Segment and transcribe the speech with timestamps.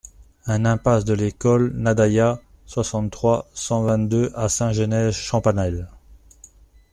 [0.47, 5.89] un impasse de l'École Nadaillat, soixante-trois, cent vingt-deux à Saint-Genès-Champanelle